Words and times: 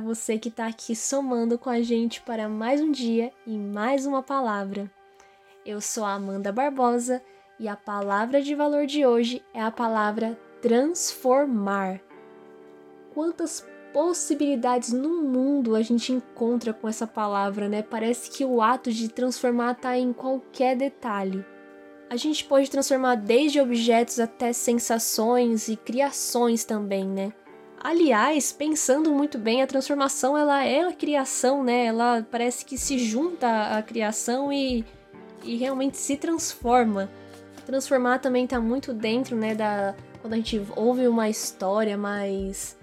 você 0.00 0.38
que 0.38 0.48
está 0.48 0.66
aqui 0.66 0.94
somando 0.94 1.56
com 1.56 1.70
a 1.70 1.80
gente 1.80 2.20
para 2.20 2.48
mais 2.48 2.80
um 2.80 2.90
dia 2.90 3.32
e 3.46 3.56
mais 3.56 4.06
uma 4.06 4.22
palavra. 4.22 4.90
Eu 5.64 5.80
sou 5.80 6.04
a 6.04 6.14
Amanda 6.14 6.52
Barbosa 6.52 7.22
e 7.58 7.68
a 7.68 7.76
palavra 7.76 8.42
de 8.42 8.54
valor 8.54 8.86
de 8.86 9.06
hoje 9.06 9.42
é 9.54 9.62
a 9.62 9.70
palavra 9.70 10.38
transformar. 10.60 12.00
Quantas 13.14 13.66
possibilidades 13.92 14.92
no 14.92 15.22
mundo 15.22 15.74
a 15.74 15.80
gente 15.80 16.12
encontra 16.12 16.74
com 16.74 16.88
essa 16.88 17.06
palavra, 17.06 17.68
né? 17.68 17.80
Parece 17.80 18.30
que 18.30 18.44
o 18.44 18.60
ato 18.60 18.92
de 18.92 19.08
transformar 19.08 19.72
está 19.72 19.96
em 19.96 20.12
qualquer 20.12 20.76
detalhe. 20.76 21.44
A 22.10 22.16
gente 22.16 22.44
pode 22.44 22.70
transformar 22.70 23.14
desde 23.14 23.60
objetos 23.60 24.18
até 24.18 24.52
sensações 24.52 25.68
e 25.68 25.76
criações 25.76 26.64
também, 26.64 27.06
né? 27.06 27.32
Aliás, 27.80 28.50
pensando 28.52 29.12
muito 29.12 29.38
bem, 29.38 29.62
a 29.62 29.66
transformação 29.66 30.36
ela 30.36 30.64
é 30.64 30.82
a 30.82 30.92
criação, 30.92 31.62
né? 31.62 31.86
Ela 31.86 32.26
parece 32.28 32.64
que 32.64 32.76
se 32.76 32.98
junta 32.98 33.76
à 33.76 33.82
criação 33.82 34.52
e, 34.52 34.84
e 35.44 35.56
realmente 35.56 35.96
se 35.96 36.16
transforma. 36.16 37.08
Transformar 37.64 38.18
também 38.18 38.44
está 38.44 38.60
muito 38.60 38.92
dentro, 38.92 39.36
né, 39.36 39.54
da 39.54 39.94
quando 40.20 40.32
a 40.32 40.36
gente 40.36 40.60
ouve 40.74 41.06
uma 41.06 41.28
história 41.28 41.96
mais 41.96 42.76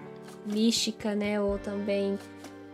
mística, 0.45 1.13
né, 1.15 1.41
ou 1.41 1.57
também 1.57 2.17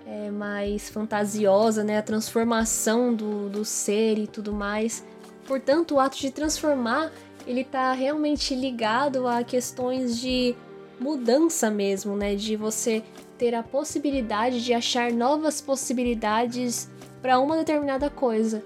é, 0.05 0.29
mais 0.29 0.89
fantasiosa, 0.89 1.83
né, 1.83 1.97
a 1.97 2.01
transformação 2.01 3.13
do, 3.13 3.49
do 3.49 3.65
ser 3.65 4.19
e 4.19 4.27
tudo 4.27 4.53
mais. 4.53 5.03
Portanto, 5.47 5.95
o 5.95 5.99
ato 5.99 6.17
de 6.17 6.31
transformar 6.31 7.11
ele 7.47 7.61
está 7.61 7.91
realmente 7.93 8.53
ligado 8.53 9.27
a 9.27 9.43
questões 9.43 10.19
de 10.19 10.55
mudança 11.01 11.71
mesmo, 11.71 12.15
né? 12.15 12.35
De 12.35 12.55
você 12.55 13.03
ter 13.37 13.55
a 13.55 13.63
possibilidade 13.63 14.63
de 14.63 14.71
achar 14.71 15.11
novas 15.11 15.59
possibilidades 15.59 16.87
para 17.21 17.39
uma 17.39 17.57
determinada 17.57 18.07
coisa. 18.09 18.63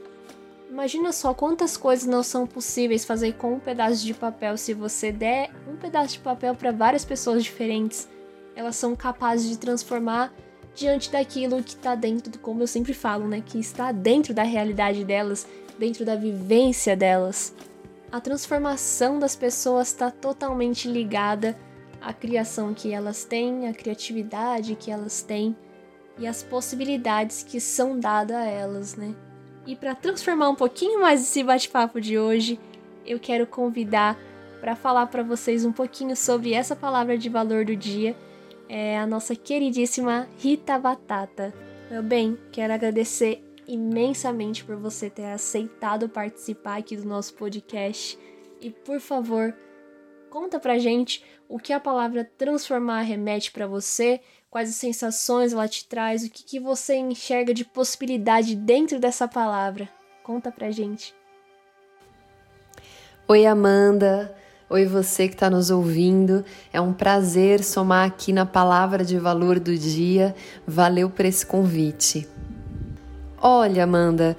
Imagina 0.69 1.13
só 1.13 1.33
quantas 1.33 1.77
coisas 1.77 2.05
não 2.05 2.21
são 2.21 2.45
possíveis 2.45 3.05
fazer 3.05 3.35
com 3.35 3.53
um 3.53 3.59
pedaço 3.59 4.05
de 4.05 4.13
papel 4.13 4.57
se 4.57 4.73
você 4.73 5.11
der 5.11 5.49
um 5.65 5.77
pedaço 5.77 6.13
de 6.13 6.19
papel 6.19 6.53
para 6.53 6.71
várias 6.71 7.05
pessoas 7.05 7.41
diferentes. 7.41 8.09
Elas 8.53 8.75
são 8.75 8.95
capazes 8.95 9.49
de 9.49 9.57
transformar 9.57 10.33
diante 10.75 11.09
daquilo 11.09 11.63
que 11.63 11.69
está 11.75 11.95
dentro, 11.95 12.37
como 12.39 12.61
eu 12.61 12.67
sempre 12.67 12.93
falo, 12.93 13.25
né, 13.25 13.41
que 13.45 13.57
está 13.57 13.93
dentro 13.93 14.33
da 14.33 14.43
realidade 14.43 15.05
delas, 15.05 15.47
dentro 15.79 16.03
da 16.03 16.17
vivência 16.17 16.97
delas. 16.97 17.53
A 18.11 18.19
transformação 18.19 19.19
das 19.19 19.37
pessoas 19.37 19.87
está 19.87 20.11
totalmente 20.11 20.89
ligada 20.89 21.57
a 22.05 22.13
criação 22.13 22.71
que 22.71 22.93
elas 22.93 23.25
têm, 23.25 23.67
a 23.67 23.73
criatividade 23.73 24.75
que 24.75 24.91
elas 24.91 25.23
têm 25.23 25.55
e 26.19 26.27
as 26.27 26.43
possibilidades 26.43 27.41
que 27.41 27.59
são 27.59 27.99
dadas 27.99 28.37
a 28.37 28.45
elas, 28.45 28.95
né? 28.95 29.15
E 29.65 29.75
para 29.75 29.95
transformar 29.95 30.49
um 30.49 30.55
pouquinho 30.55 31.01
mais 31.01 31.23
esse 31.23 31.43
bate-papo 31.43 31.99
de 31.99 32.19
hoje, 32.19 32.59
eu 33.07 33.19
quero 33.19 33.47
convidar 33.47 34.19
para 34.61 34.75
falar 34.75 35.07
para 35.07 35.23
vocês 35.23 35.65
um 35.65 35.71
pouquinho 35.71 36.15
sobre 36.15 36.53
essa 36.53 36.75
palavra 36.75 37.17
de 37.17 37.27
valor 37.27 37.65
do 37.65 37.75
dia, 37.75 38.15
é 38.69 38.99
a 38.99 39.07
nossa 39.07 39.35
queridíssima 39.35 40.27
Rita 40.37 40.77
Batata. 40.77 41.51
Meu 41.89 42.03
bem, 42.03 42.37
quero 42.51 42.71
agradecer 42.71 43.43
imensamente 43.67 44.63
por 44.63 44.75
você 44.75 45.09
ter 45.09 45.25
aceitado 45.25 46.07
participar 46.07 46.77
aqui 46.77 46.95
do 46.95 47.07
nosso 47.07 47.33
podcast 47.33 48.17
e 48.61 48.69
por 48.69 48.99
favor, 48.99 49.55
conta 50.35 50.59
pra 50.59 50.77
gente 50.77 51.23
o 51.47 51.57
que 51.57 51.71
a 51.71 51.79
palavra 51.79 52.29
transformar 52.37 53.03
remete 53.03 53.53
para 53.53 53.65
você, 53.65 54.19
quais 54.49 54.67
as 54.67 54.75
sensações 54.75 55.53
ela 55.53 55.65
te 55.65 55.87
traz, 55.87 56.25
o 56.25 56.29
que, 56.29 56.43
que 56.43 56.59
você 56.59 56.97
enxerga 56.97 57.53
de 57.53 57.63
possibilidade 57.63 58.53
dentro 58.53 58.99
dessa 58.99 59.29
palavra. 59.29 59.87
Conta 60.23 60.51
pra 60.51 60.71
gente. 60.71 61.15
Oi, 63.29 63.45
Amanda. 63.45 64.35
Oi, 64.69 64.85
você 64.85 65.29
que 65.29 65.35
está 65.35 65.49
nos 65.49 65.69
ouvindo. 65.69 66.43
É 66.73 66.81
um 66.81 66.91
prazer 66.91 67.63
somar 67.63 68.05
aqui 68.05 68.33
na 68.33 68.45
palavra 68.45 69.05
de 69.05 69.17
valor 69.17 69.57
do 69.57 69.77
dia. 69.77 70.35
Valeu 70.67 71.09
por 71.09 71.23
esse 71.23 71.45
convite. 71.45 72.27
Olha, 73.41 73.85
Amanda, 73.85 74.35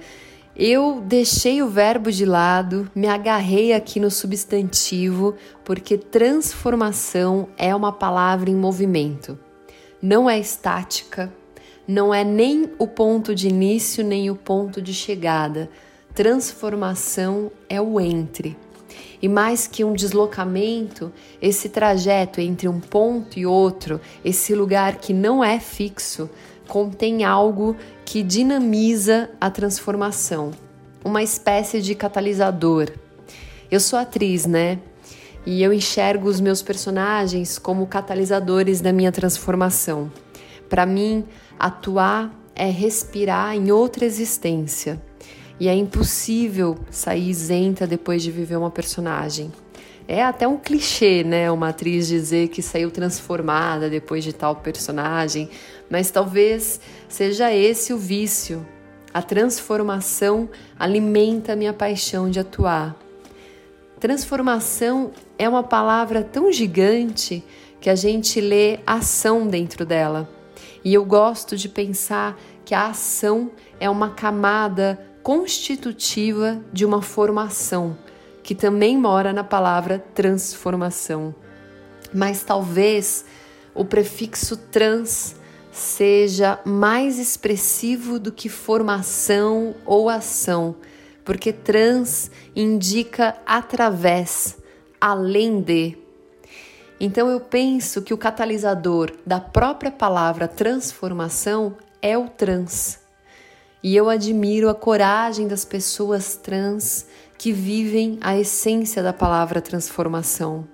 eu 0.59 1.03
deixei 1.05 1.63
o 1.63 1.69
verbo 1.69 2.11
de 2.11 2.25
lado, 2.25 2.91
me 2.95 3.07
agarrei 3.07 3.75
aqui 3.75 4.01
no 4.01 4.11
substantivo, 4.11 5.35
porque 5.63 5.99
transformação 5.99 7.49
é 7.59 7.75
uma 7.75 7.93
palavra 7.93 8.49
em 8.49 8.57
movimento. 8.57 9.39
Não 10.01 10.31
é 10.31 10.39
estática, 10.39 11.31
não 11.87 12.13
é 12.13 12.25
nem 12.25 12.71
o 12.79 12.87
ponto 12.87 13.35
de 13.35 13.49
início 13.49 14.03
nem 14.03 14.31
o 14.31 14.35
ponto 14.35 14.81
de 14.81 14.95
chegada. 14.95 15.69
Transformação 16.15 17.53
é 17.69 17.79
o 17.79 18.01
entre. 18.01 18.57
E 19.21 19.29
mais 19.29 19.67
que 19.67 19.85
um 19.85 19.93
deslocamento, 19.93 21.13
esse 21.41 21.69
trajeto 21.69 22.41
entre 22.41 22.67
um 22.67 22.81
ponto 22.81 23.39
e 23.39 23.45
outro, 23.45 24.01
esse 24.25 24.55
lugar 24.55 24.97
que 24.97 25.13
não 25.13 25.45
é 25.45 25.61
fixo, 25.61 26.31
contém 26.69 27.25
algo 27.25 27.77
que 28.05 28.23
dinamiza 28.23 29.31
a 29.41 29.51
transformação, 29.51 30.51
uma 31.05 31.23
espécie 31.23 31.81
de 31.81 31.95
catalisador. 31.95 32.91
Eu 33.71 33.81
sou 33.81 33.99
atriz, 33.99 34.47
né? 34.47 34.79
E 35.45 35.63
eu 35.63 35.73
enxergo 35.73 36.29
os 36.29 36.41
meus 36.41 36.61
personagens 36.61 37.59
como 37.59 37.87
catalisadores 37.87 38.81
da 38.81 38.93
minha 38.93 39.13
transformação. 39.13 40.11
Para 40.69 40.85
mim, 40.85 41.25
atuar 41.59 42.33
é 42.55 42.69
respirar 42.69 43.55
em 43.55 43.71
outra 43.71 44.05
existência. 44.05 45.01
E 45.59 45.69
é 45.69 45.75
impossível 45.75 46.77
sair 46.91 47.31
isenta 47.31 47.87
depois 47.87 48.23
de 48.23 48.31
viver 48.31 48.57
uma 48.57 48.71
personagem. 48.71 49.53
É 50.09 50.23
até 50.23 50.47
um 50.47 50.57
clichê, 50.57 51.25
né? 51.25 51.51
Uma 51.51 51.71
atriz 51.71 52.07
dizer 52.07 52.49
que 52.49 52.63
saiu 52.63 52.93
transformada 52.93 53.91
depois 53.91 54.23
de 54.23 54.33
tal 54.33 54.55
personagem, 54.55 55.51
mas 55.91 56.13
talvez 56.13 56.81
seja 57.09 57.53
esse 57.53 57.93
o 57.93 57.99
vício. 57.99 58.65
A 59.13 59.21
transformação 59.21 60.49
alimenta 60.79 61.55
a 61.55 61.57
minha 61.57 61.73
paixão 61.73 62.31
de 62.31 62.39
atuar. 62.39 62.95
Transformação 63.99 65.11
é 65.37 65.49
uma 65.49 65.65
palavra 65.65 66.23
tão 66.23 66.53
gigante 66.53 67.43
que 67.81 67.91
a 67.91 67.97
gente 67.97 68.41
lê 68.41 68.79
ação 68.87 69.49
dentro 69.49 69.85
dela. 69.85 70.29
E 70.85 70.95
eu 70.95 71.05
gosto 71.05 71.57
de 71.57 71.69
pensar 71.69 72.39
que 72.65 72.75
a 72.75 72.89
ação 72.89 73.51
é 73.81 73.91
uma 73.91 74.11
camada 74.11 75.01
constitutiva 75.23 76.63
de 76.73 76.85
uma 76.85 77.03
formação 77.03 77.97
que 78.47 78.55
também 78.55 78.97
mora 78.97 79.33
na 79.33 79.43
palavra 79.43 79.99
transformação. 80.15 81.35
Mas 82.15 82.45
talvez 82.45 83.25
o 83.75 83.85
prefixo 83.85 84.57
trans 84.57 85.35
seja 85.73 86.61
mais 86.65 87.19
expressivo 87.19 88.21
do 88.21 88.31
que 88.31 88.49
formação 88.49 89.75
ou 89.85 90.09
ação, 90.09 90.77
porque 91.25 91.53
trans 91.53 92.31
indica 92.55 93.37
através, 93.45 94.57
além 95.01 95.61
de. 95.61 95.99
Então 97.01 97.29
eu 97.29 97.41
penso 97.41 98.01
que 98.01 98.15
o 98.15 98.19
catalisador 98.19 99.11
da 99.27 99.41
própria 99.41 99.91
palavra 99.91 100.47
transformação 100.47 101.77
é 102.01 102.17
o 102.17 102.29
trans. 102.29 103.06
E 103.87 103.95
eu 103.95 104.09
admiro 104.09 104.69
a 104.69 104.75
coragem 104.75 105.47
das 105.47 105.65
pessoas 105.65 106.35
trans 106.35 107.07
que 107.39 107.53
vivem 107.53 108.19
a 108.21 108.37
essência 108.37 109.01
da 109.01 109.13
palavra 109.13 109.61
transformação. 109.61 110.67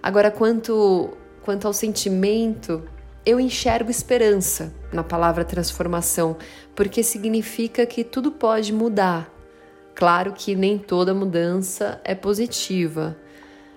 Agora, 0.00 0.30
quanto, 0.30 1.16
quanto 1.42 1.66
ao 1.66 1.72
sentimento, 1.72 2.84
eu 3.26 3.40
enxergo 3.40 3.90
esperança 3.90 4.72
na 4.92 5.02
palavra 5.02 5.44
transformação, 5.44 6.36
porque 6.72 7.02
significa 7.02 7.84
que 7.84 8.04
tudo 8.04 8.30
pode 8.30 8.72
mudar. 8.72 9.28
Claro 9.92 10.34
que 10.34 10.54
nem 10.54 10.78
toda 10.78 11.12
mudança 11.12 12.00
é 12.04 12.14
positiva. 12.14 13.16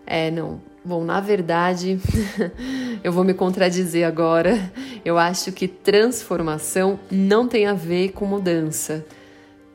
É, 0.06 0.30
não. 0.30 0.62
Bom, 0.86 1.04
na 1.04 1.20
verdade, 1.20 2.00
eu 3.04 3.12
vou 3.12 3.24
me 3.24 3.34
contradizer 3.34 4.06
agora. 4.06 4.72
Eu 5.04 5.18
acho 5.18 5.52
que 5.52 5.68
transformação 5.68 7.00
não 7.10 7.48
tem 7.48 7.66
a 7.66 7.74
ver 7.74 8.12
com 8.12 8.26
mudança. 8.26 9.06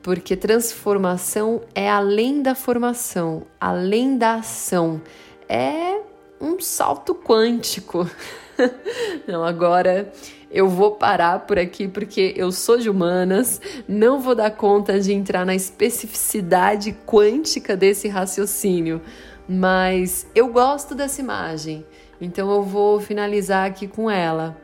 Porque 0.02 0.36
transformação 0.36 1.62
é 1.74 1.90
além 1.90 2.40
da 2.40 2.54
formação, 2.54 3.42
além 3.60 4.16
da 4.16 4.34
ação, 4.34 5.00
é 5.48 6.00
um 6.40 6.60
salto 6.60 7.14
quântico. 7.14 8.08
Não, 9.26 9.44
agora 9.44 10.12
eu 10.50 10.68
vou 10.68 10.92
parar 10.92 11.40
por 11.40 11.58
aqui 11.58 11.88
porque 11.88 12.32
eu 12.36 12.52
sou 12.52 12.78
de 12.78 12.88
humanas, 12.88 13.60
não 13.86 14.20
vou 14.20 14.34
dar 14.34 14.50
conta 14.52 14.98
de 14.98 15.12
entrar 15.12 15.44
na 15.44 15.54
especificidade 15.54 16.96
quântica 17.04 17.76
desse 17.76 18.08
raciocínio, 18.08 19.02
mas 19.48 20.26
eu 20.34 20.48
gosto 20.48 20.94
dessa 20.94 21.20
imagem, 21.20 21.84
então 22.20 22.50
eu 22.50 22.62
vou 22.62 23.00
finalizar 23.00 23.66
aqui 23.66 23.86
com 23.86 24.10
ela. 24.10 24.56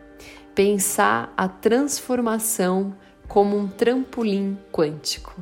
pensar 0.55 1.33
a 1.35 1.49
transformação 1.49 2.95
como 3.27 3.57
um 3.57 3.67
trampolim 3.67 4.59
quântico. 4.71 5.35